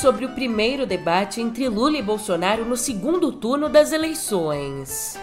[0.00, 5.18] sobre o primeiro debate entre Lula e Bolsonaro no segundo turno das eleições.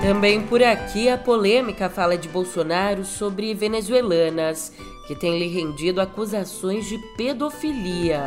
[0.00, 4.72] Também por aqui a polêmica fala de Bolsonaro sobre venezuelanas,
[5.06, 8.26] que tem lhe rendido acusações de pedofilia.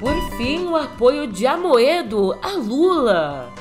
[0.00, 3.59] Por fim, o apoio de Amoedo a Lula.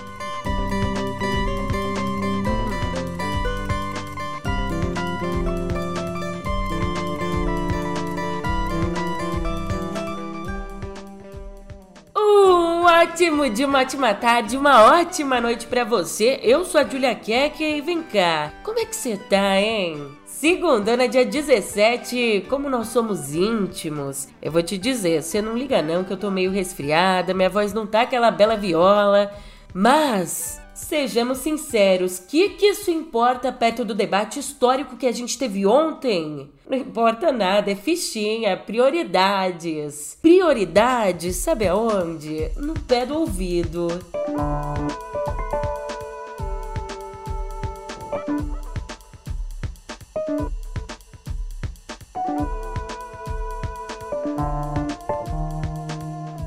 [12.99, 16.37] Ótimo dia, uma ótima tarde, uma ótima noite para você.
[16.43, 18.51] Eu sou a Julia Keck e vem cá.
[18.61, 20.11] Como é que você tá, hein?
[20.25, 26.03] Segundona, dia 17, como nós somos íntimos, eu vou te dizer, você não liga não
[26.03, 29.31] que eu tô meio resfriada, minha voz não tá aquela bela viola,
[29.73, 35.63] mas Sejamos sinceros, que que isso importa perto do debate histórico que a gente teve
[35.65, 36.49] ontem?
[36.67, 40.17] Não importa nada, é fichinha, prioridades.
[40.19, 42.49] Prioridades, sabe aonde?
[42.55, 43.87] No pé do ouvido.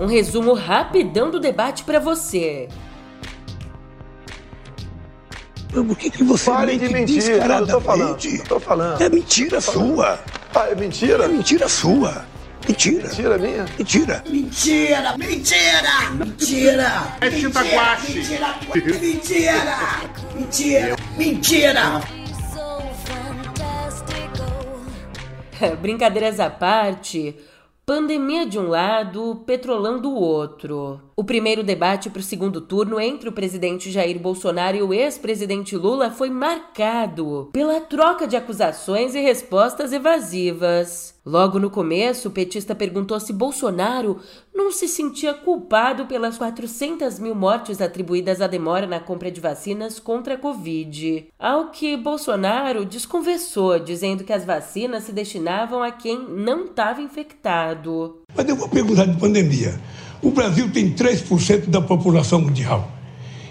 [0.01, 2.69] Um resumo rapidão do debate para você.
[5.73, 7.73] Por que, que você Pare mente de mentir, descaradamente?
[7.73, 9.01] eu tô falando, eu tô falando.
[9.01, 10.21] É mentira sua.
[10.55, 11.25] Ah, é mentira?
[11.25, 12.27] É mentira sua.
[12.69, 13.09] Mentira.
[13.09, 13.65] Mentira minha?
[13.79, 14.25] Mentira.
[14.29, 17.17] Mentira, mentira, mentira.
[17.23, 18.13] É chitaguache.
[18.13, 18.55] Mentira,
[19.01, 19.77] mentira,
[20.35, 22.03] mentira, mentira.
[25.81, 27.37] Brincadeiras à parte,
[27.85, 31.01] Pandemia de um lado, petrolão do outro.
[31.15, 35.77] O primeiro debate para o segundo turno entre o presidente Jair Bolsonaro e o ex-presidente
[35.77, 41.15] Lula foi marcado pela troca de acusações e respostas evasivas.
[41.25, 44.21] Logo no começo, o petista perguntou se Bolsonaro
[44.55, 50.01] não se sentia culpado pelas 400 mil mortes atribuídas à demora na compra de vacinas
[50.01, 51.29] contra a Covid.
[51.39, 58.23] Ao que Bolsonaro desconversou, dizendo que as vacinas se destinavam a quem não estava infectado.
[58.35, 59.79] Mas eu vou perguntar de pandemia.
[60.23, 62.89] O Brasil tem 3% da população mundial.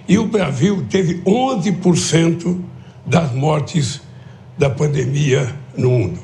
[0.08, 2.60] E o Brasil teve 11%
[3.06, 4.02] das mortes
[4.58, 6.20] da pandemia no mundo.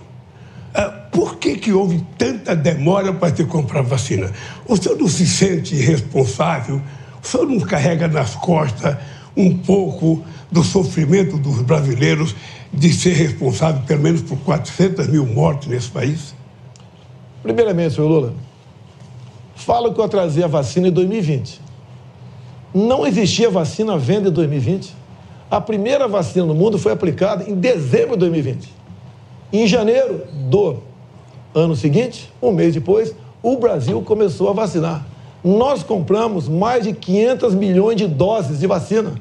[0.74, 4.32] Ah, por que, que houve tanta demora para ter comprar vacina?
[4.66, 6.82] O senhor não se sente responsável?
[7.22, 8.96] O senhor não carrega nas costas
[9.36, 12.36] um pouco do sofrimento dos brasileiros
[12.74, 16.34] de ser responsável pelo menos por 400 mil mortes nesse país?
[17.44, 18.34] Primeiramente, senhor Lula,
[19.58, 21.60] falo que eu atrasei a vacina em 2020.
[22.74, 24.96] Não existia vacina à venda em 2020.
[25.50, 28.72] A primeira vacina no mundo foi aplicada em dezembro de 2020.
[29.52, 30.78] Em janeiro do
[31.56, 35.06] ano seguinte, um mês depois, o Brasil começou a vacinar.
[35.44, 39.16] Nós compramos mais de 500 milhões de doses de vacina.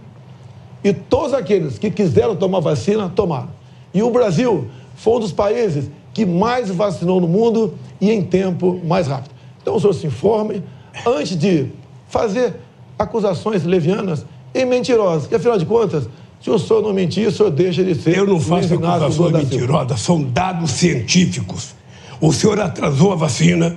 [0.84, 3.48] E todos aqueles que quiseram tomar vacina, tomaram.
[3.94, 8.80] E o Brasil foi um dos países que mais vacinou no mundo e em tempo
[8.84, 9.35] mais rápido.
[9.66, 10.62] Então o senhor se informe
[11.04, 11.66] antes de
[12.08, 12.54] fazer
[12.96, 16.08] acusações levianas e mentirosas, que afinal de contas,
[16.40, 18.16] se o senhor não mentir, o senhor deixa de ser.
[18.16, 21.74] Eu não faço acusações mentirosas, são dados científicos.
[22.20, 23.76] O senhor atrasou a vacina,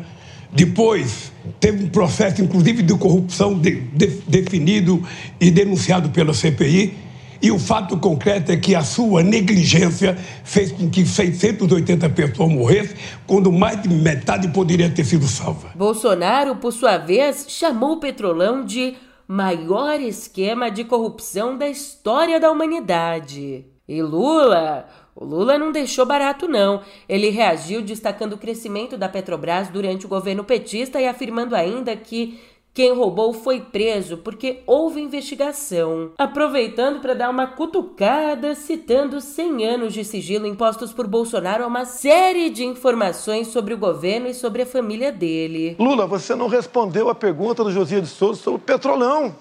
[0.52, 5.04] depois teve um processo, inclusive, de corrupção de, de, definido
[5.42, 6.94] e denunciado pela CPI.
[7.42, 12.98] E o fato concreto é que a sua negligência fez com que 680 pessoas morressem,
[13.26, 15.72] quando mais de metade poderia ter sido salva.
[15.76, 18.96] Bolsonaro, por sua vez, chamou o petrolão de
[19.28, 23.66] maior esquema de corrupção da história da humanidade.
[23.88, 26.82] E Lula, o Lula não deixou barato não.
[27.08, 32.40] Ele reagiu destacando o crescimento da Petrobras durante o governo petista e afirmando ainda que
[32.74, 39.94] quem roubou foi preso porque houve investigação, aproveitando para dar uma cutucada, citando 100 anos
[39.94, 44.62] de sigilo impostos por Bolsonaro a uma série de informações sobre o governo e sobre
[44.62, 45.76] a família dele.
[45.80, 49.36] Lula, você não respondeu a pergunta do Josias de Souza sobre o Petrolão.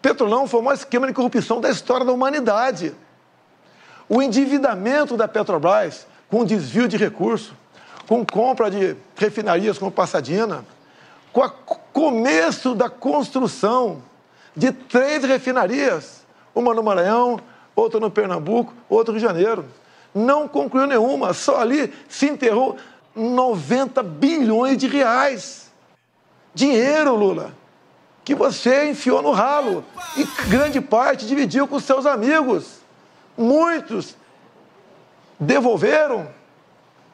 [0.00, 2.94] Petrolão foi o maior esquema de corrupção da história da humanidade.
[4.08, 7.52] O endividamento da Petrobras, com desvio de recursos,
[8.08, 10.64] com compra de refinarias como Passadina,
[11.32, 11.50] com o
[11.92, 14.02] começo da construção
[14.56, 17.40] de três refinarias, uma no Maranhão,
[17.74, 19.64] outra no Pernambuco, outra no Rio de Janeiro.
[20.14, 22.76] Não concluiu nenhuma, só ali se enterrou
[23.14, 25.70] 90 bilhões de reais.
[26.54, 27.52] Dinheiro, Lula.
[28.24, 29.84] que você enfiou no ralo
[30.16, 32.80] e grande parte dividiu com seus amigos.
[33.36, 34.16] Muitos
[35.38, 36.28] devolveram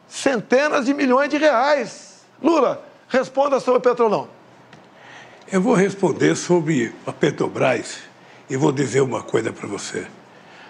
[0.09, 2.25] centenas de milhões de reais.
[2.43, 4.29] Lula, responda sobre o Petrolão.
[5.51, 7.99] Eu vou responder sobre a Petrobras
[8.51, 10.07] e vou dizer uma coisa para você.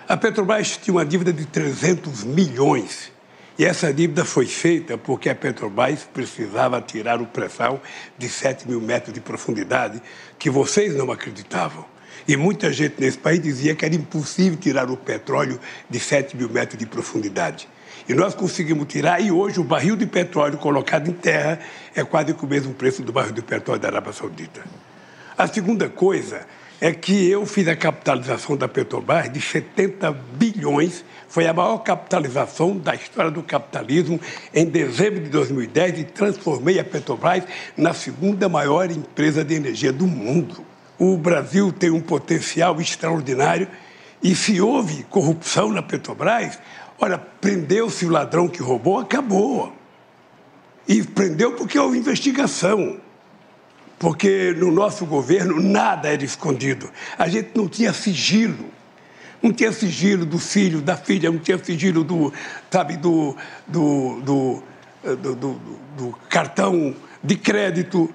[0.08, 3.10] A Petrobras tinha uma dívida de 300 milhões
[3.58, 7.80] e essa dívida foi feita porque a Petrobras precisava tirar o pré-sal
[8.18, 10.02] de 7 mil metros de profundidade,
[10.38, 11.84] que vocês não acreditavam.
[12.28, 15.58] E muita gente nesse país dizia que era impossível tirar o petróleo
[15.88, 17.68] de 7 mil metros de profundidade.
[18.08, 21.58] E nós conseguimos tirar, e hoje o barril de petróleo colocado em terra
[21.94, 24.62] é quase com o mesmo preço do barril de petróleo da Arábia Saudita.
[25.36, 26.46] A segunda coisa
[26.80, 32.76] é que eu fiz a capitalização da Petrobras de 70 bilhões, foi a maior capitalização
[32.76, 34.20] da história do capitalismo
[34.54, 37.44] em dezembro de 2010 e transformei a Petrobras
[37.76, 40.64] na segunda maior empresa de energia do mundo.
[40.98, 43.68] O Brasil tem um potencial extraordinário
[44.22, 46.58] e se houve corrupção na Petrobras,
[47.00, 49.72] olha, prendeu-se o ladrão que roubou, acabou.
[50.88, 53.00] E prendeu porque houve investigação
[53.98, 56.90] porque no nosso governo nada era escondido.
[57.18, 58.76] A gente não tinha sigilo.
[59.42, 62.32] Não tinha sigilo do filho, da filha, não tinha sigilo do,
[62.70, 64.22] sabe, do, do,
[65.02, 65.60] do,
[65.96, 68.12] do, cartão de crédito.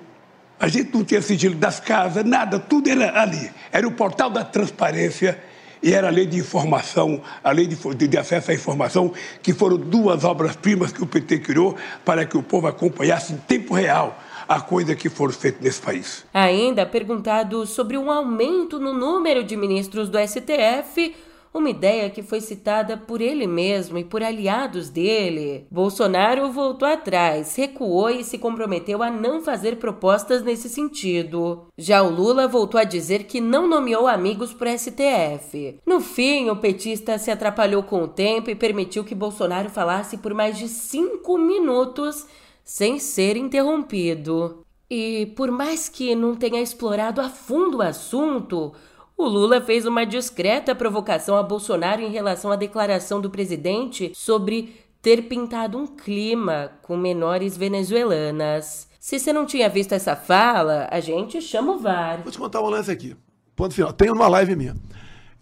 [0.59, 3.51] A gente não tinha sigilo das casas, nada, tudo era ali.
[3.71, 5.39] Era o portal da transparência
[5.81, 7.75] e era a lei de informação, a lei de,
[8.07, 9.11] de, acesso à informação,
[9.41, 11.75] que foram duas obras-primas que o PT criou
[12.05, 14.17] para que o povo acompanhasse em tempo real
[14.47, 16.25] a coisa que for feita nesse país.
[16.33, 21.15] Ainda perguntado sobre um aumento no número de ministros do STF,
[21.53, 25.67] uma ideia que foi citada por ele mesmo e por aliados dele.
[25.69, 31.67] Bolsonaro voltou atrás, recuou e se comprometeu a não fazer propostas nesse sentido.
[31.77, 35.79] Já o Lula voltou a dizer que não nomeou amigos para o STF.
[35.85, 40.33] No fim, o petista se atrapalhou com o tempo e permitiu que Bolsonaro falasse por
[40.33, 42.25] mais de cinco minutos
[42.63, 44.65] sem ser interrompido.
[44.89, 48.73] E por mais que não tenha explorado a fundo o assunto,
[49.21, 54.75] o Lula fez uma discreta provocação a Bolsonaro em relação à declaração do presidente sobre
[55.01, 58.87] ter pintado um clima com menores venezuelanas.
[58.99, 62.21] Se você não tinha visto essa fala, a gente chama o VAR.
[62.23, 63.15] Vou te contar um lance aqui.
[63.55, 63.91] Ponto final.
[63.93, 64.75] Tem uma live minha.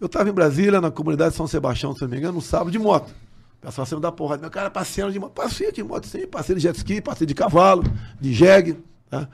[0.00, 2.70] Eu estava em Brasília, na comunidade de São Sebastião, se não me engano, no sábado
[2.70, 3.10] de moto.
[3.10, 4.40] O pessoal sempre porrada.
[4.40, 5.32] Meu cara passeando de moto.
[5.32, 7.84] Passei de moto sim, passei de jet ski, passei de cavalo,
[8.18, 8.82] de jegue.
[9.10, 9.28] Tá?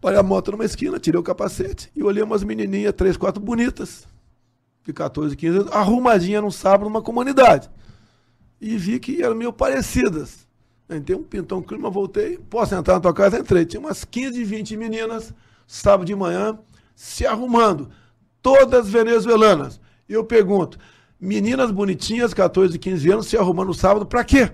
[0.00, 4.06] Parei a moto numa esquina, tirei o capacete e olhei umas menininhas, três, quatro bonitas,
[4.84, 7.70] de 14, 15 anos, arrumadinha num sábado numa comunidade.
[8.60, 10.46] E vi que eram meio parecidas.
[10.88, 12.38] Entrei um pintão clima, voltei.
[12.38, 13.38] Posso entrar na tua casa?
[13.38, 13.64] Entrei.
[13.64, 15.34] Tinha umas 15, 20 meninas,
[15.66, 16.58] sábado de manhã,
[16.94, 17.90] se arrumando.
[18.40, 19.80] Todas venezuelanas.
[20.08, 20.78] Eu pergunto,
[21.18, 24.50] Meninas bonitinhas, 14, 15 anos, se arrumando sábado, pra quê?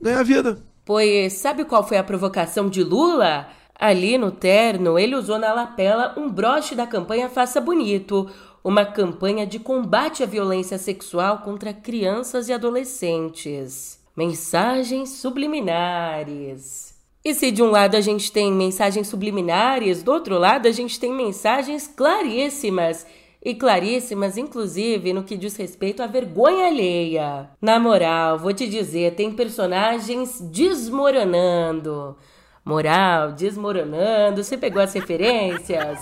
[0.00, 0.58] Ganhar vida.
[0.84, 3.48] Pois sabe qual foi a provocação de Lula?
[3.74, 8.30] Ali no terno, ele usou na lapela um broche da campanha Faça Bonito,
[8.62, 14.00] uma campanha de combate à violência sexual contra crianças e adolescentes.
[14.16, 16.94] Mensagens subliminares.
[17.24, 21.00] E se de um lado a gente tem mensagens subliminares, do outro lado a gente
[21.00, 23.06] tem mensagens claríssimas
[23.42, 27.50] e claríssimas, inclusive no que diz respeito à vergonha alheia.
[27.60, 32.16] Na moral, vou te dizer, tem personagens desmoronando.
[32.64, 34.42] Moral, desmoronando.
[34.42, 35.98] Você pegou as referências?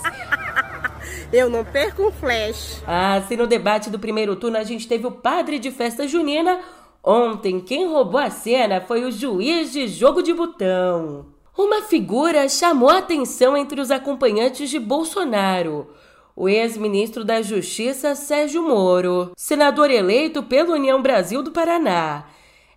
[1.31, 2.81] Eu não perco um flash.
[2.87, 6.59] Ah, se no debate do primeiro turno a gente teve o padre de festa junina,
[7.03, 11.25] ontem quem roubou a cena foi o juiz de jogo de botão.
[11.57, 15.87] Uma figura chamou a atenção entre os acompanhantes de Bolsonaro
[16.35, 22.25] o ex-ministro da Justiça Sérgio Moro, senador eleito pela União Brasil do Paraná.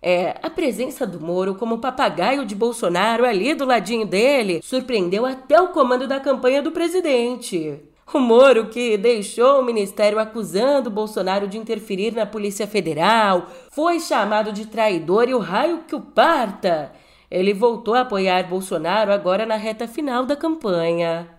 [0.09, 5.61] É, a presença do Moro como papagaio de Bolsonaro ali do ladinho dele surpreendeu até
[5.61, 7.81] o comando da campanha do presidente.
[8.15, 14.53] O Moro, que deixou o ministério acusando Bolsonaro de interferir na Polícia Federal, foi chamado
[14.53, 16.93] de traidor e o raio que o parta.
[17.29, 21.36] Ele voltou a apoiar Bolsonaro agora na reta final da campanha.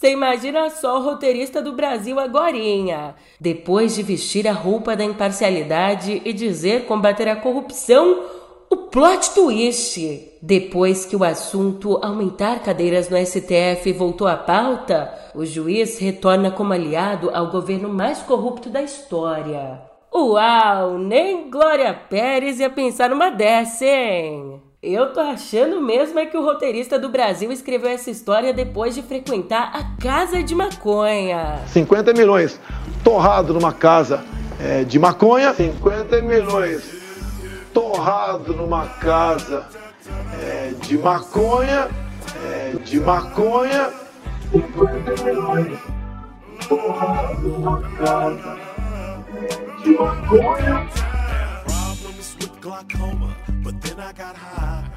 [0.00, 3.14] Você imagina só o roteirista do Brasil agorinha.
[3.38, 8.24] Depois de vestir a roupa da imparcialidade e dizer combater a corrupção,
[8.70, 10.38] o plot twist.
[10.40, 16.72] Depois que o assunto aumentar cadeiras no STF voltou à pauta, o juiz retorna como
[16.72, 19.82] aliado ao governo mais corrupto da história.
[20.14, 24.69] Uau, nem Glória Pérez ia pensar numa dessa, hein?
[24.82, 29.02] Eu tô achando mesmo é que o roteirista do Brasil escreveu essa história depois de
[29.02, 31.60] frequentar a casa de maconha.
[31.66, 32.58] 50 milhões
[33.04, 34.24] torrado numa casa
[34.58, 35.52] é, de maconha.
[35.52, 36.82] 50 milhões
[37.74, 39.66] torrado numa casa
[40.42, 41.90] é, de maconha.
[42.42, 43.90] É, de maconha.
[44.50, 45.78] 50 milhões
[46.66, 48.58] torrado numa casa
[49.36, 50.88] é, de maconha.
[53.62, 54.90] But then I got high.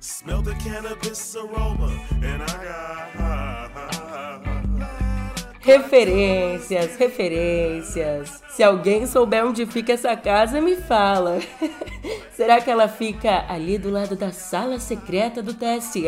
[0.00, 3.44] Smell the cannabis aroma, and I got high.
[5.60, 8.42] Referências, referências.
[8.50, 11.40] Se alguém souber onde fica essa casa, me fala.
[12.36, 16.04] Será que ela fica ali do lado da sala secreta do TSE?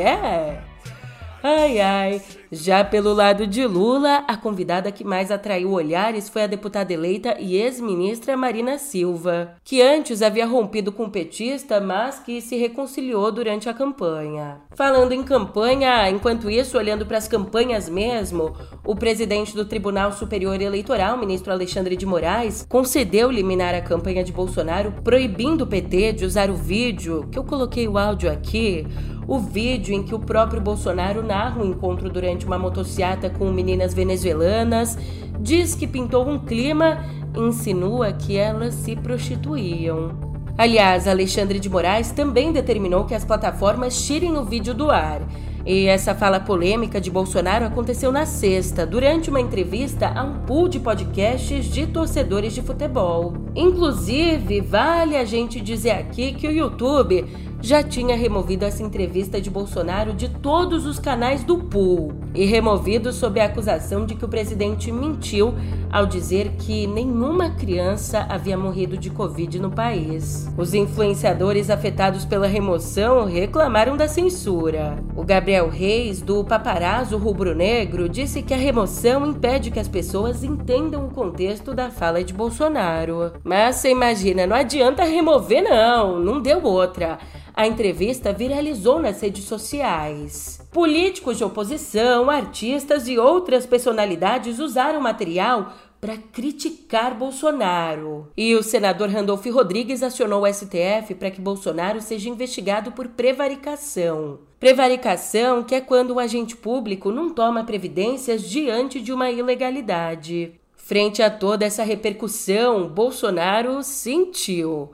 [1.49, 2.23] Ai, ai.
[2.51, 7.37] Já pelo lado de Lula, a convidada que mais atraiu olhares foi a deputada eleita
[7.39, 13.31] e ex-ministra Marina Silva, que antes havia rompido com o petista, mas que se reconciliou
[13.31, 14.61] durante a campanha.
[14.75, 18.53] Falando em campanha, enquanto isso, olhando para as campanhas mesmo,
[18.85, 24.33] o presidente do Tribunal Superior Eleitoral, ministro Alexandre de Moraes, concedeu liminar a campanha de
[24.33, 28.85] Bolsonaro, proibindo o PT de usar o vídeo, que eu coloquei o áudio aqui,
[29.27, 33.93] o vídeo em que o próprio Bolsonaro narra um encontro durante uma motociata com meninas
[33.93, 34.97] venezuelanas,
[35.41, 37.05] diz que pintou um clima
[37.37, 40.11] insinua que elas se prostituíam.
[40.59, 45.21] Aliás, Alexandre de Moraes também determinou que as plataformas tirem o vídeo do ar.
[45.67, 50.69] E essa fala polêmica de Bolsonaro aconteceu na sexta, durante uma entrevista a um pool
[50.69, 53.35] de podcasts de torcedores de futebol.
[53.55, 57.27] Inclusive, vale a gente dizer aqui que o YouTube
[57.67, 63.13] já tinha removido essa entrevista de Bolsonaro de todos os canais do pool e removido
[63.13, 65.55] sob a acusação de que o presidente mentiu
[65.91, 70.47] ao dizer que nenhuma criança havia morrido de Covid no país.
[70.57, 75.03] Os influenciadores afetados pela remoção reclamaram da censura.
[75.17, 80.45] O Gabriel Reis, do Paparazzo Rubro Negro, disse que a remoção impede que as pessoas
[80.45, 83.33] entendam o contexto da fala de Bolsonaro.
[83.43, 87.19] Mas você imagina, não adianta remover, não, não deu outra.
[87.59, 90.61] A entrevista viralizou nas redes sociais.
[90.71, 98.29] Políticos de oposição, artistas e outras personalidades usaram material para criticar Bolsonaro.
[98.37, 104.41] E o senador Randolph Rodrigues acionou o STF para que Bolsonaro seja investigado por prevaricação.
[104.61, 110.53] Prevaricação que é quando o agente público não toma previdências diante de uma ilegalidade.
[110.77, 114.93] Frente a toda essa repercussão, Bolsonaro sentiu.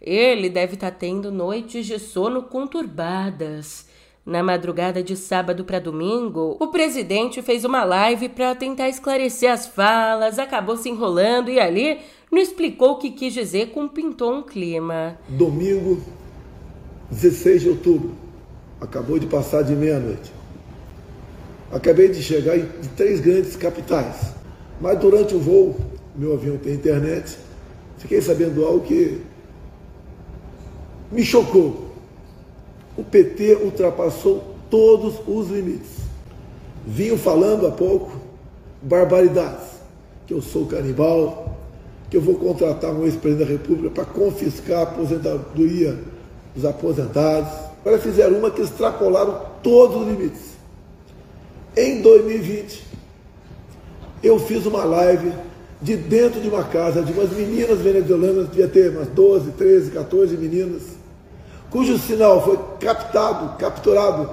[0.00, 3.88] Ele deve estar tá tendo noites de sono conturbadas.
[4.24, 9.66] Na madrugada de sábado para domingo, o presidente fez uma live para tentar esclarecer as
[9.66, 11.98] falas, acabou se enrolando e ali
[12.30, 15.18] não explicou o que quis dizer com pintou um clima.
[15.28, 16.00] Domingo,
[17.10, 18.12] 16 de outubro,
[18.80, 20.32] acabou de passar de meia-noite.
[21.72, 24.34] Acabei de chegar em três grandes capitais,
[24.80, 25.76] mas durante o voo,
[26.14, 27.36] meu avião tem internet,
[27.98, 29.20] fiquei sabendo algo que
[31.10, 31.91] me chocou.
[32.96, 36.02] O PT ultrapassou todos os limites.
[36.86, 38.12] Vinham falando há pouco
[38.82, 39.68] barbaridades,
[40.26, 41.56] que eu sou canibal,
[42.10, 45.98] que eu vou contratar um ex-presidente da República para confiscar a aposentadoria
[46.54, 47.52] dos aposentados.
[47.80, 50.52] Agora fizeram uma que extrapolaram todos os limites.
[51.76, 52.84] Em 2020,
[54.22, 55.32] eu fiz uma live
[55.80, 60.36] de dentro de uma casa de umas meninas venezuelanas, devia ter umas 12, 13, 14
[60.36, 60.82] meninas,
[61.72, 64.28] cujo sinal foi captado, capturado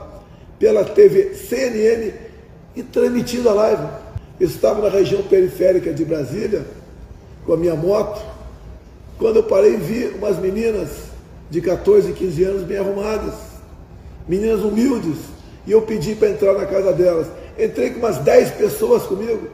[0.59, 2.11] pela TV CNN
[2.75, 3.87] e transmitido a live.
[4.37, 6.65] Eu estava na região periférica de Brasília
[7.45, 8.21] com a minha moto,
[9.17, 10.89] quando eu parei vi umas meninas
[11.49, 13.33] de 14, 15 anos bem arrumadas,
[14.27, 15.17] meninas humildes,
[15.65, 17.27] e eu pedi para entrar na casa delas.
[17.57, 19.47] Entrei com umas 10 pessoas comigo.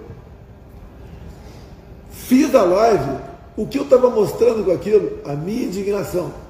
[2.11, 3.17] Fiz a live,
[3.55, 5.19] o que eu estava mostrando com aquilo?
[5.23, 6.44] A minha indignação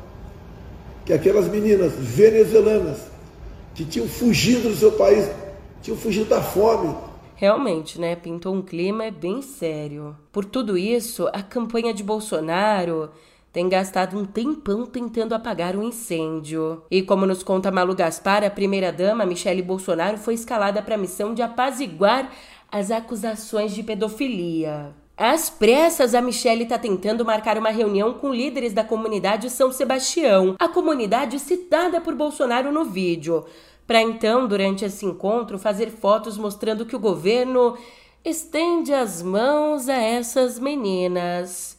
[1.05, 3.11] que aquelas meninas venezuelanas
[3.75, 5.29] que tinham fugido do seu país,
[5.81, 6.95] tinham fugido da fome.
[7.35, 8.15] Realmente, né?
[8.15, 10.15] Pintou um clima bem sério.
[10.31, 13.11] Por tudo isso, a campanha de Bolsonaro
[13.51, 16.83] tem gastado um tempão tentando apagar o um incêndio.
[16.89, 21.33] E como nos conta Malu Gaspar, a primeira-dama, Michele Bolsonaro, foi escalada para a missão
[21.33, 22.31] de apaziguar
[22.71, 24.93] as acusações de pedofilia.
[25.17, 30.55] Às pressas, a Michelle está tentando marcar uma reunião com líderes da comunidade São Sebastião,
[30.59, 33.45] a comunidade citada por Bolsonaro no vídeo,
[33.87, 37.77] para então, durante esse encontro, fazer fotos mostrando que o governo
[38.25, 41.74] estende as mãos a essas meninas.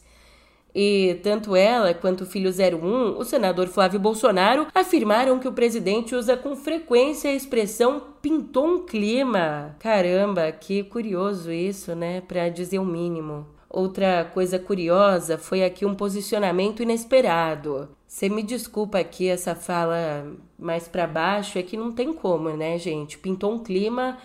[0.79, 6.13] E tanto ela quanto o filho 01, o senador Flávio Bolsonaro, afirmaram que o presidente
[6.13, 9.75] usa com frequência a expressão pintou um clima.
[9.79, 12.21] Caramba, que curioso isso, né?
[12.21, 13.47] Para dizer o mínimo.
[13.67, 17.89] Outra coisa curiosa foi aqui um posicionamento inesperado.
[18.07, 20.27] Você me desculpa aqui essa fala
[20.59, 23.17] mais para baixo, é que não tem como, né, gente?
[23.17, 24.19] Pintou um clima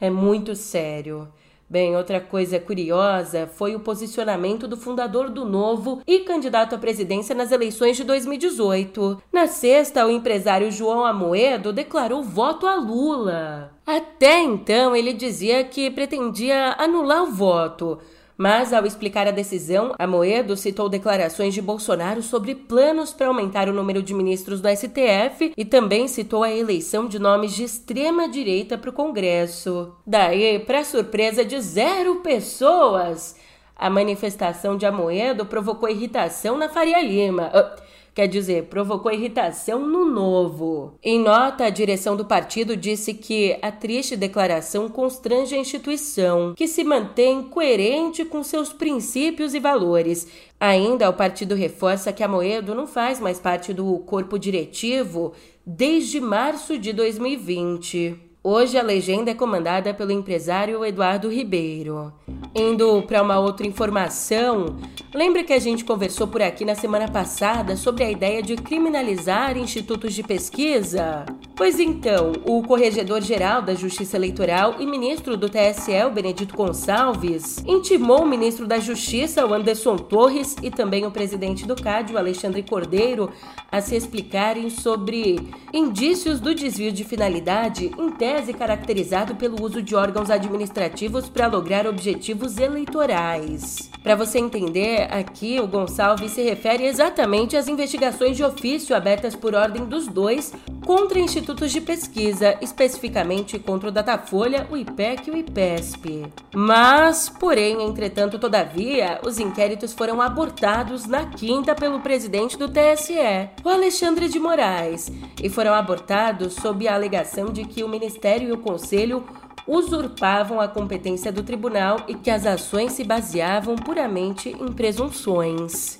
[0.00, 1.28] é muito sério.
[1.68, 7.34] Bem, outra coisa curiosa foi o posicionamento do fundador do Novo e candidato à presidência
[7.34, 9.22] nas eleições de 2018.
[9.32, 13.72] Na sexta, o empresário João Amoedo declarou voto a Lula.
[13.86, 17.98] Até então, ele dizia que pretendia anular o voto,
[18.36, 23.72] mas, ao explicar a decisão, Amoedo citou declarações de Bolsonaro sobre planos para aumentar o
[23.72, 28.90] número de ministros do STF e também citou a eleição de nomes de extrema-direita para
[28.90, 29.94] o Congresso.
[30.06, 33.36] Daí, para surpresa de zero pessoas,
[33.76, 37.50] a manifestação de Amoedo provocou irritação na Faria Lima.
[37.54, 37.82] Uh,
[38.14, 40.94] quer dizer, provocou irritação no novo.
[41.02, 46.68] Em nota, a direção do partido disse que a triste declaração constrange a instituição, que
[46.68, 50.28] se mantém coerente com seus princípios e valores.
[50.60, 55.32] Ainda, o partido reforça que a Moedo não faz mais parte do corpo diretivo
[55.66, 58.23] desde março de 2020.
[58.46, 62.12] Hoje a legenda é comandada pelo empresário Eduardo Ribeiro.
[62.54, 64.76] Indo para uma outra informação,
[65.14, 69.56] lembra que a gente conversou por aqui na semana passada sobre a ideia de criminalizar
[69.56, 71.24] institutos de pesquisa?
[71.56, 78.26] Pois então, o corregedor-geral da Justiça Eleitoral e ministro do TSE, Benedito Gonçalves, intimou o
[78.26, 83.30] ministro da Justiça, o Anderson Torres, e também o presidente do CAD, o Alexandre Cordeiro,
[83.70, 85.38] a se explicarem sobre
[85.72, 91.86] indícios do desvio de finalidade interna tese caracterizado pelo uso de órgãos administrativos para lograr
[91.86, 93.90] objetivos eleitorais.
[94.02, 99.54] Para você entender, aqui o Gonçalves se refere exatamente às investigações de ofício abertas por
[99.54, 100.52] ordem dos dois
[100.84, 106.24] contra institutos de pesquisa, especificamente contra o Datafolha, o IPEC e o IPESP.
[106.54, 113.68] Mas, porém, entretanto, todavia, os inquéritos foram abortados na quinta pelo presidente do TSE, o
[113.68, 118.58] Alexandre de Moraes, e foram abortados sob a alegação de que o Ministério e o
[118.58, 119.22] Conselho
[119.68, 125.98] usurpavam a competência do tribunal e que as ações se baseavam puramente em presunções.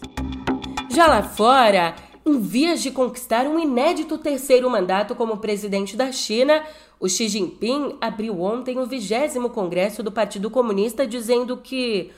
[0.89, 1.95] Já lá fora,
[2.27, 6.65] em vias de conquistar um inédito terceiro mandato como presidente da China,
[6.99, 12.11] o Xi Jinping abriu ontem o vigésimo congresso do Partido Comunista dizendo que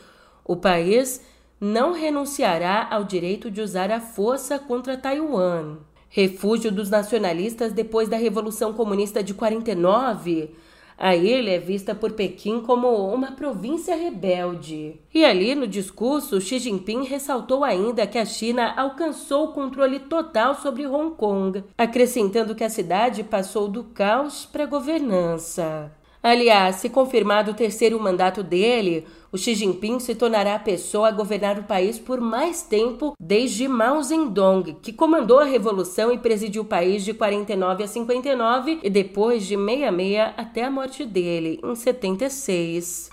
[0.45, 1.21] o país
[1.61, 5.79] não renunciará ao direito de usar a força contra Taiwan.
[6.09, 10.51] Refúgio dos nacionalistas depois da Revolução Comunista de 49,
[10.99, 14.99] a ilha é vista por Pequim como uma província rebelde.
[15.13, 20.55] E ali no discurso, Xi Jinping ressaltou ainda que a China alcançou o controle total
[20.55, 25.93] sobre Hong Kong, acrescentando que a cidade passou do caos para a governança.
[26.29, 31.13] Aliás, se confirmado o terceiro mandato dele, o Xi Jinping se tornará a pessoa a
[31.13, 36.63] governar o país por mais tempo desde Mao Zedong, que comandou a revolução e presidiu
[36.63, 41.77] o país de 49 a 59 e depois de 66 até a morte dele, em
[41.77, 43.11] 76.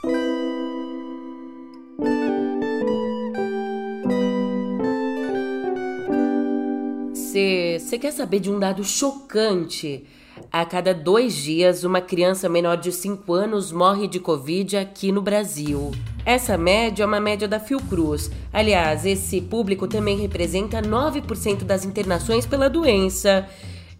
[7.93, 10.03] Você quer saber de um dado chocante?
[10.55, 15.19] A cada dois dias, uma criança menor de 5 anos morre de Covid aqui no
[15.19, 15.89] Brasil.
[16.23, 18.29] Essa média é uma média da Fiocruz.
[18.53, 23.49] Aliás, esse público também representa 9% das internações pela doença.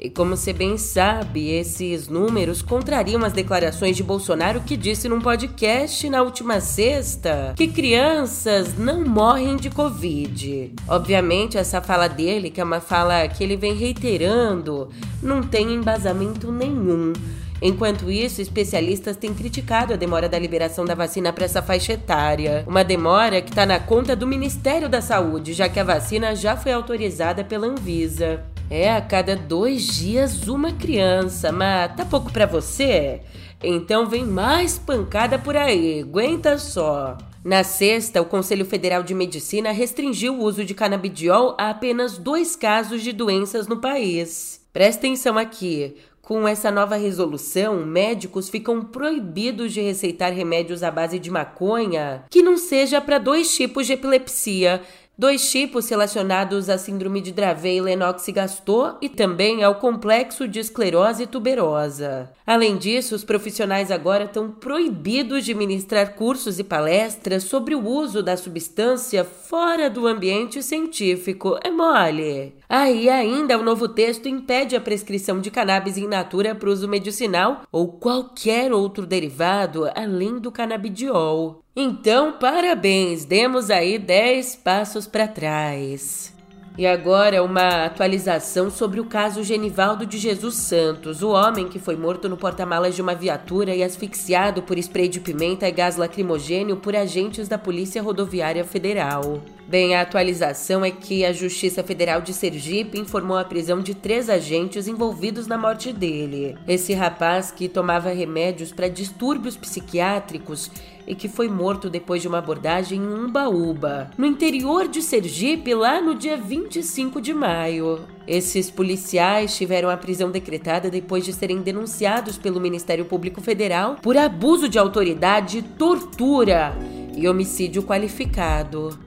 [0.03, 5.21] E como você bem sabe, esses números contrariam as declarações de Bolsonaro que disse num
[5.21, 10.73] podcast na última sexta que crianças não morrem de Covid.
[10.89, 14.89] Obviamente, essa fala dele, que é uma fala que ele vem reiterando,
[15.21, 17.13] não tem embasamento nenhum.
[17.61, 22.65] Enquanto isso, especialistas têm criticado a demora da liberação da vacina para essa faixa etária.
[22.67, 26.57] Uma demora que está na conta do Ministério da Saúde, já que a vacina já
[26.57, 28.43] foi autorizada pela Anvisa.
[28.75, 33.21] É a cada dois dias uma criança, mas tá pouco para você?
[33.63, 37.15] Então vem mais pancada por aí, aguenta só.
[37.45, 42.55] Na sexta, o Conselho Federal de Medicina restringiu o uso de canabidiol a apenas dois
[42.55, 44.65] casos de doenças no país.
[44.73, 45.95] Presta atenção aqui.
[46.23, 52.41] Com essa nova resolução, médicos ficam proibidos de receitar remédios à base de maconha que
[52.41, 54.81] não seja para dois tipos de epilepsia
[55.17, 61.27] dois tipos relacionados à síndrome de Dravet e Lennox-Gastaut e também ao complexo de esclerose
[61.27, 62.31] tuberosa.
[62.45, 68.23] Além disso, os profissionais agora estão proibidos de ministrar cursos e palestras sobre o uso
[68.23, 71.57] da substância fora do ambiente científico.
[71.63, 72.55] É mole.
[72.67, 76.87] Aí ah, ainda o novo texto impede a prescrição de cannabis in natura para uso
[76.87, 81.62] medicinal ou qualquer outro derivado além do canabidiol.
[81.75, 86.31] Então, parabéns, demos aí 10 passos para trás.
[86.77, 91.95] E agora uma atualização sobre o caso Genivaldo de Jesus Santos, o homem que foi
[91.95, 96.77] morto no porta-malas de uma viatura e asfixiado por spray de pimenta e gás lacrimogênio
[96.77, 99.41] por agentes da Polícia Rodoviária Federal.
[99.67, 104.29] Bem, a atualização é que a Justiça Federal de Sergipe informou a prisão de três
[104.29, 106.55] agentes envolvidos na morte dele.
[106.67, 110.69] Esse rapaz, que tomava remédios para distúrbios psiquiátricos,
[111.07, 116.01] e que foi morto depois de uma abordagem em Umbaúba, no interior de Sergipe, lá
[116.01, 118.01] no dia 25 de maio.
[118.27, 124.17] Esses policiais tiveram a prisão decretada depois de serem denunciados pelo Ministério Público Federal por
[124.17, 126.73] abuso de autoridade, tortura
[127.15, 128.97] e homicídio qualificado.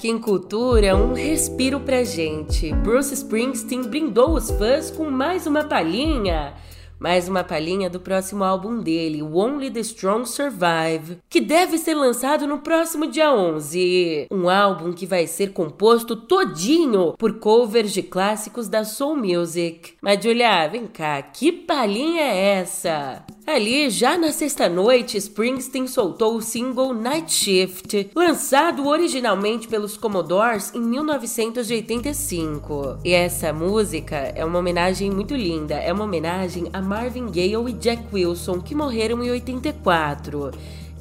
[0.00, 2.72] Aqui em Cultura, um respiro pra gente.
[2.76, 6.54] Bruce Springsteen brindou os fãs com mais uma palhinha
[7.00, 12.46] mais uma palhinha do próximo álbum dele, Only the Strong Survive, que deve ser lançado
[12.46, 14.26] no próximo dia 11.
[14.30, 19.94] Um álbum que vai ser composto todinho por covers de clássicos da soul music.
[20.02, 23.24] Mas Julia, vem cá, que palhinha é essa?
[23.52, 30.80] Ali, já na sexta-noite, Springsteen soltou o single Night Shift, lançado originalmente pelos Commodores em
[30.80, 32.98] 1985.
[33.04, 37.72] E essa música é uma homenagem muito linda, é uma homenagem a Marvin Gaye e
[37.72, 40.52] Jack Wilson, que morreram em 84.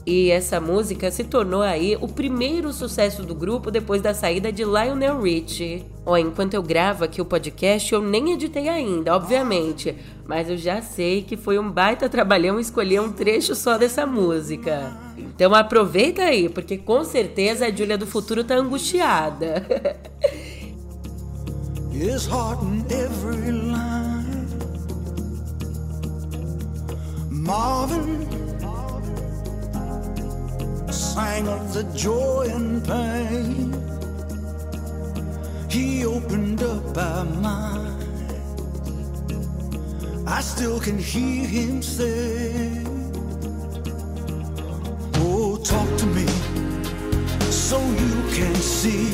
[0.10, 4.63] E essa música se tornou aí o primeiro sucesso do grupo depois da saída de
[4.63, 5.86] Lionel Richie.
[6.04, 9.95] Ó, enquanto eu gravo aqui o podcast, eu nem editei ainda, obviamente,
[10.26, 14.98] mas eu já sei que foi um baita trabalhão escolher um trecho só dessa música.
[15.15, 19.63] Então aproveita aí, porque com certeza a Julia do futuro tá angustiada.
[22.89, 24.10] every line.
[27.30, 28.38] Marvin
[30.91, 33.73] sang of the joy and pain.
[35.69, 38.34] He opened up our mind.
[40.28, 42.84] I still can hear him say,
[45.15, 46.28] Oh, talk to me
[47.52, 49.12] so you can see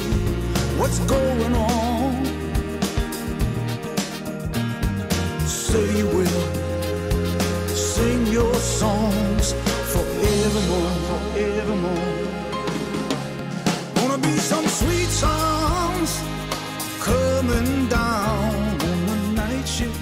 [0.80, 2.26] what's going on.
[5.46, 6.46] Say you will
[7.76, 9.14] sing your songs
[14.80, 16.20] sweet songs
[17.00, 18.56] coming down
[18.90, 20.00] on the night shift.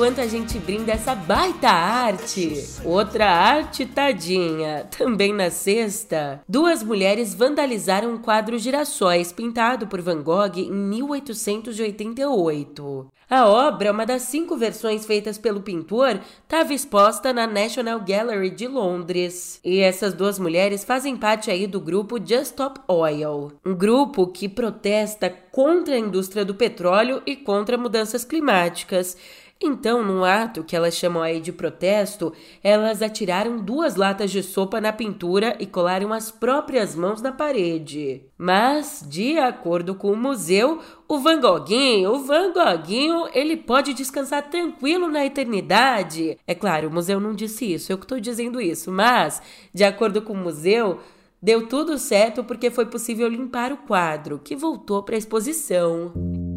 [0.00, 7.34] Enquanto a gente brinda essa baita arte, outra arte tadinha, também na sexta, duas mulheres
[7.34, 13.08] vandalizaram um quadro Girassóis pintado por Van Gogh em 1888.
[13.28, 18.66] A obra, uma das cinco versões feitas pelo pintor, estava exposta na National Gallery de
[18.66, 19.60] Londres.
[19.62, 24.48] E essas duas mulheres fazem parte aí do grupo Just Stop Oil, um grupo que
[24.48, 29.16] protesta contra a indústria do petróleo e contra mudanças climáticas.
[29.62, 32.32] Então, num ato que elas chamam aí de protesto,
[32.64, 38.22] elas atiraram duas latas de sopa na pintura e colaram as próprias mãos na parede.
[38.38, 44.48] Mas, de acordo com o museu, o Van Goghinho, o Van Goghinho, ele pode descansar
[44.48, 46.38] tranquilo na eternidade.
[46.46, 49.42] É claro, o museu não disse isso, eu que estou dizendo isso, mas,
[49.74, 51.00] de acordo com o museu,
[51.42, 56.49] deu tudo certo porque foi possível limpar o quadro, que voltou para a exposição.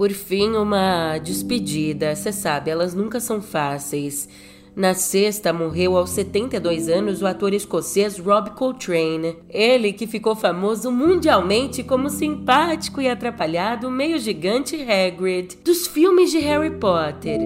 [0.00, 2.16] Por fim, uma despedida.
[2.16, 4.26] Você sabe, elas nunca são fáceis.
[4.74, 9.36] Na sexta, morreu aos 72 anos o ator escocês Rob Coltrane.
[9.50, 16.38] Ele que ficou famoso mundialmente como simpático e atrapalhado meio gigante Hagrid dos filmes de
[16.38, 17.38] Harry Potter.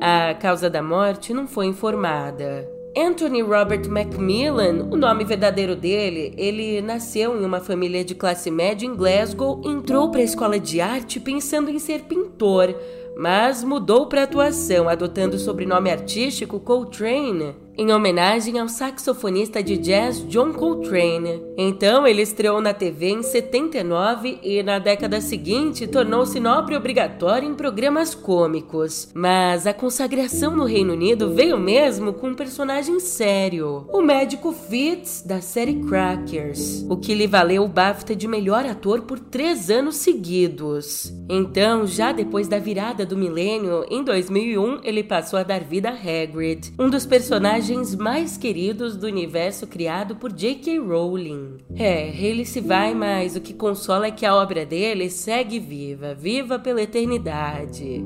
[0.00, 2.73] A causa da morte não foi informada.
[2.96, 8.86] Anthony Robert Macmillan, o nome verdadeiro dele, ele nasceu em uma família de classe média
[8.86, 12.72] em Glasgow, entrou para a escola de arte pensando em ser pintor,
[13.16, 17.56] mas mudou para atuação, adotando o sobrenome artístico Coltrane.
[17.76, 21.42] Em homenagem ao saxofonista de jazz John Coltrane.
[21.56, 27.54] Então, ele estreou na TV em 79 e na década seguinte tornou-se nobre obrigatório em
[27.54, 29.08] programas cômicos.
[29.14, 35.22] Mas a consagração no Reino Unido veio mesmo com um personagem sério, o médico Fitz
[35.22, 39.96] da série Crackers, o que lhe valeu o BAFTA de melhor ator por três anos
[39.96, 41.12] seguidos.
[41.28, 45.92] Então, já depois da virada do milênio, em 2001, ele passou a dar vida a
[45.92, 47.63] Hagrid, um dos personagens
[47.98, 50.78] mais queridos do universo criado por J.K.
[50.78, 51.58] Rowling.
[51.74, 56.14] É, ele se vai, mas o que consola é que a obra dele segue viva,
[56.14, 58.04] viva pela eternidade.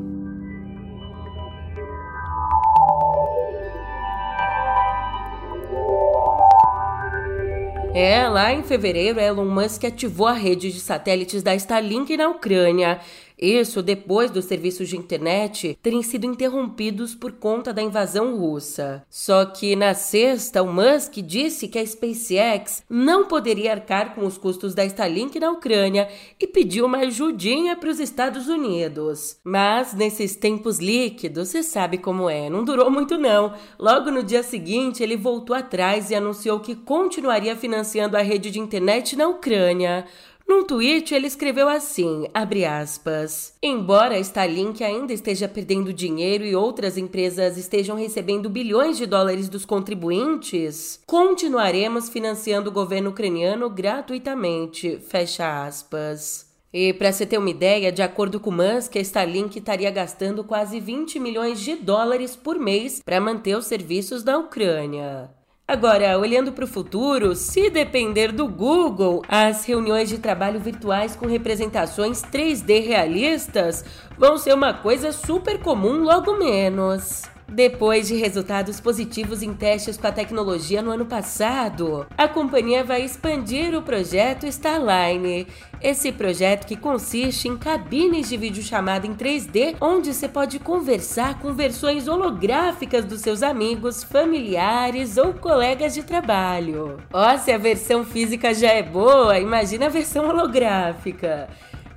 [7.94, 13.00] É, lá em fevereiro, Elon Musk ativou a rede de satélites da Starlink na Ucrânia
[13.38, 19.04] isso depois dos serviços de internet terem sido interrompidos por conta da invasão russa.
[19.08, 24.36] Só que na sexta, o Musk disse que a SpaceX não poderia arcar com os
[24.36, 26.08] custos da Starlink na Ucrânia
[26.40, 29.38] e pediu uma ajudinha para os Estados Unidos.
[29.44, 33.54] Mas nesses tempos líquidos, você sabe como é, não durou muito não.
[33.78, 38.58] Logo no dia seguinte, ele voltou atrás e anunciou que continuaria financiando a rede de
[38.58, 40.06] internet na Ucrânia.
[40.48, 46.96] Num tweet, ele escreveu assim, abre aspas, Embora Starlink ainda esteja perdendo dinheiro e outras
[46.96, 55.66] empresas estejam recebendo bilhões de dólares dos contribuintes, continuaremos financiando o governo ucraniano gratuitamente, fecha
[55.66, 56.48] aspas.
[56.72, 60.80] E para você ter uma ideia, de acordo com Musk, a Starlink estaria gastando quase
[60.80, 65.30] 20 milhões de dólares por mês para manter os serviços da Ucrânia.
[65.70, 71.26] Agora, olhando para o futuro, se depender do Google, as reuniões de trabalho virtuais com
[71.26, 73.84] representações 3D realistas
[74.16, 77.24] vão ser uma coisa super comum logo menos.
[77.50, 83.02] Depois de resultados positivos em testes com a tecnologia no ano passado, a companhia vai
[83.02, 85.46] expandir o projeto Starline.
[85.80, 91.54] Esse projeto que consiste em cabines de videochamada em 3D, onde você pode conversar com
[91.54, 96.98] versões holográficas dos seus amigos, familiares ou colegas de trabalho.
[97.10, 101.48] Ó, se a versão física já é boa, imagina a versão holográfica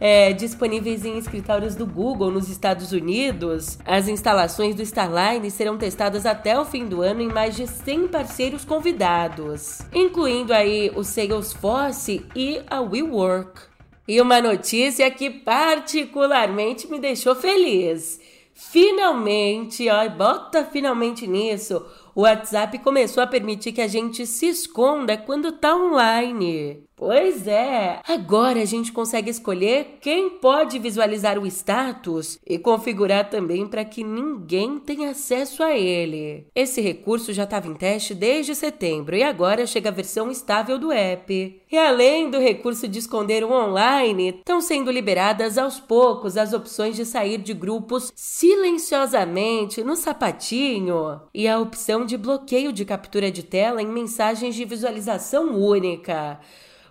[0.01, 3.77] é, disponíveis em escritórios do Google nos Estados Unidos.
[3.85, 8.07] As instalações do Starline serão testadas até o fim do ano em mais de 100
[8.07, 13.61] parceiros convidados, incluindo aí o Salesforce e a WeWork.
[14.07, 18.19] E uma notícia que particularmente me deixou feliz.
[18.55, 21.85] Finalmente, ó, bota finalmente nisso.
[22.13, 26.83] O WhatsApp começou a permitir que a gente se esconda quando tá online.
[27.01, 33.65] Pois é, agora a gente consegue escolher quem pode visualizar o status e configurar também
[33.65, 36.45] para que ninguém tenha acesso a ele.
[36.53, 40.91] Esse recurso já estava em teste desde setembro e agora chega a versão estável do
[40.91, 41.63] app.
[41.71, 46.95] E além do recurso de esconder o online, estão sendo liberadas aos poucos as opções
[46.95, 53.41] de sair de grupos silenciosamente no sapatinho e a opção de bloqueio de captura de
[53.41, 56.39] tela em mensagens de visualização única.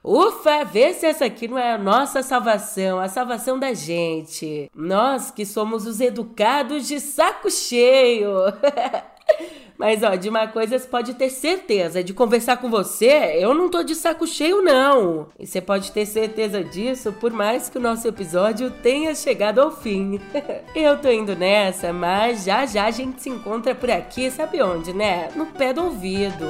[0.02, 4.70] Ufa, vê se essa aqui não é a nossa salvação, a salvação da gente.
[4.74, 8.32] Nós que somos os educados de saco cheio.
[9.78, 13.70] Mas ó, de uma coisa você pode ter certeza, de conversar com você, eu não
[13.70, 15.28] tô de saco cheio não.
[15.38, 19.70] E você pode ter certeza disso por mais que o nosso episódio tenha chegado ao
[19.70, 20.20] fim.
[20.76, 24.92] eu tô indo nessa, mas já já a gente se encontra por aqui, sabe onde,
[24.92, 25.30] né?
[25.34, 26.44] No pé do ouvido.